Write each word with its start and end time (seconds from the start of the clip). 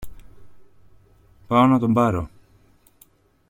πάω 1.47 1.67
να 1.67 1.79
τον 1.79 1.93
πάρω. 1.93 2.29